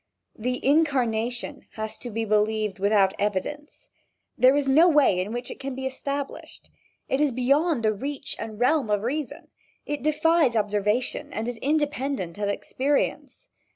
The 0.35 0.65
"Incarnation" 0.65 1.67
has 1.75 1.95
to 1.99 2.09
be 2.09 2.25
believed 2.25 2.79
without 2.79 3.13
evidence. 3.19 3.91
There 4.35 4.55
is 4.55 4.67
no 4.67 4.89
way 4.89 5.19
in 5.19 5.31
which 5.31 5.51
it 5.51 5.59
can 5.59 5.75
be 5.75 5.85
established. 5.85 6.71
It 7.07 7.21
is 7.21 7.31
beyond 7.31 7.83
the 7.83 7.93
reach 7.93 8.35
and 8.39 8.59
realm 8.59 8.89
of 8.89 9.03
reason. 9.03 9.49
It 9.85 10.01
defies 10.01 10.55
observation 10.55 11.31
and 11.31 11.47
is 11.47 11.59
independent 11.59 12.39
of 12.39 12.49
experience. 12.49 13.47